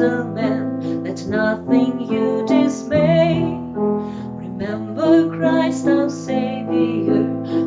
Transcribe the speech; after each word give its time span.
let 0.00 1.26
nothing 1.26 2.00
you 2.00 2.44
dismay. 2.46 3.42
Remember 3.42 5.28
Christ 5.36 5.86
our 5.86 6.08
Savior 6.08 7.22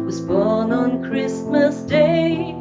was 0.06 0.22
born 0.22 0.72
on 0.72 1.04
Christmas 1.04 1.76
Day 1.82 2.56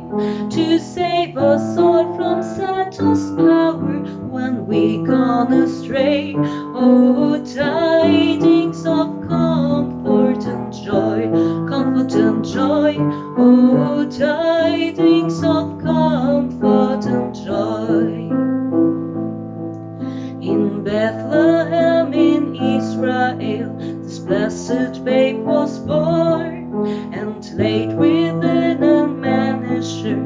to 0.50 0.78
save 0.78 1.38
us 1.38 1.78
all 1.78 2.14
from 2.16 2.42
Satan's 2.42 3.30
power 3.30 4.00
when 4.28 4.66
we 4.66 4.98
gone 4.98 5.52
astray. 5.52 6.34
Oh, 6.36 7.42
tidings 7.42 8.84
of 8.84 9.26
comfort 9.26 10.44
and 10.44 10.72
joy, 10.72 11.30
comfort 11.68 12.12
and 12.12 12.44
joy. 12.44 12.96
Oh, 13.38 14.06
tidings 14.10 15.11
blessed 24.32 25.04
babe 25.04 25.44
was 25.44 25.78
born 25.80 26.86
and 27.12 27.44
laid 27.52 27.92
within 27.98 28.82
a 28.82 29.06
manger 29.06 30.22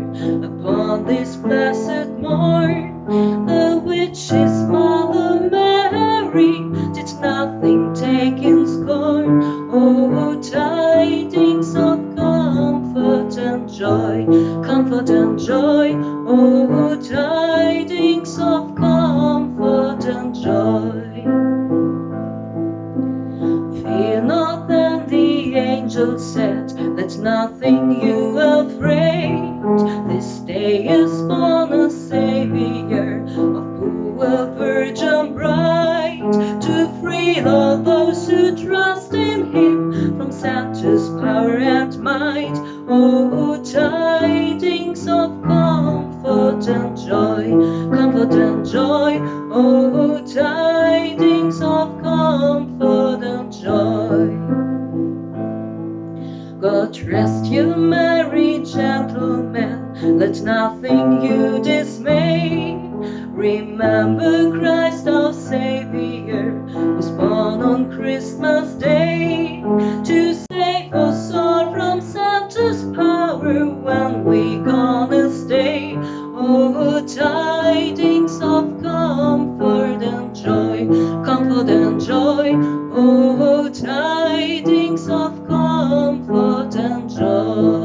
upon 0.46 1.04
this 1.04 1.34
blessed 1.34 2.10
morn. 2.10 3.04
The 3.46 3.82
witch's 3.84 4.56
mother 4.70 5.50
Mary 5.50 6.54
did 6.94 7.10
nothing 7.20 7.94
take 7.94 8.38
in 8.50 8.64
scorn. 8.68 9.42
Oh, 9.72 10.40
tidings 10.40 11.74
of 11.74 11.98
comfort 12.14 13.36
and 13.38 13.68
joy, 13.68 14.24
comfort 14.64 15.10
and 15.10 15.36
joy. 15.36 15.94
Oh, 16.28 16.96
tidings 17.02 18.38
of 18.38 18.76
comfort 18.76 19.05
angel 25.96 26.18
said, 26.18 26.72
let 26.96 27.16
nothing 27.16 28.02
you 28.02 28.38
afraid. 28.38 29.62
This 30.08 30.40
day 30.40 30.86
is 30.86 31.22
born 31.22 31.72
a 31.72 31.90
Savior 31.90 33.24
of 33.24 33.64
poor 33.78 34.46
virgin 34.58 35.32
bride 35.32 36.20
to 36.60 37.00
free 37.00 37.40
all 37.40 37.78
those 37.78 38.28
who 38.28 38.54
trust 38.62 39.14
in 39.14 39.50
Him 39.52 40.18
from 40.18 40.32
Satan's 40.32 41.08
power 41.18 41.56
and 41.56 41.98
might. 41.98 42.56
Oh, 42.88 43.62
tidings 43.64 45.08
of 45.08 45.42
comfort 45.42 46.68
and 46.68 46.96
joy, 46.96 47.25
Rest 57.06 57.44
you 57.46 57.76
merry 57.76 58.58
gentlemen, 58.64 60.18
let 60.18 60.40
nothing 60.42 61.22
you 61.22 61.62
dismay. 61.62 62.74
Remember 63.28 64.50
Christ 64.58 65.06
our 65.06 65.32
Savior 65.32 66.60
was 66.96 67.08
born 67.10 67.62
on 67.62 67.92
Christmas 67.92 68.72
Day 68.74 69.62
to 70.04 70.34
save 70.50 70.92
us 70.94 71.32
all 71.32 71.72
from 71.72 72.00
Satan's 72.00 72.82
power 72.96 73.66
when 73.66 74.24
we 74.24 74.58
gonna 74.58 75.30
stay. 75.30 75.94
Oh, 75.96 77.06
tidings 77.06 78.40
of 78.42 78.82
comfort 78.82 80.02
and 80.02 80.34
joy, 80.34 80.88
comfort 81.24 81.68
and 81.68 82.00
joy. 82.00 82.52
Oh, 82.92 83.68
tidings 83.68 85.08
of 85.08 85.45
这 87.16 87.75